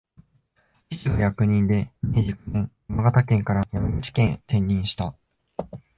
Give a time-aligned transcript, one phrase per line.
[0.89, 5.13] 父が役人で、明治九年、山形県から山口県へ転任した